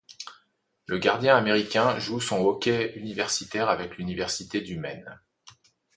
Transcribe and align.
Le 0.87 0.97
gardien 0.97 1.37
américain 1.37 1.99
joue 1.99 2.19
son 2.19 2.39
hockey 2.43 2.91
universitaire 2.97 3.69
avec 3.69 3.97
l'Université 3.99 4.59
du 4.59 4.79
Maine. 4.79 5.21